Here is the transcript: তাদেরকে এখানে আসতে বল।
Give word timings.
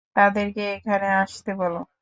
তাদেরকে 0.15 0.61
এখানে 0.75 1.07
আসতে 1.17 1.51
বল। 1.59 1.75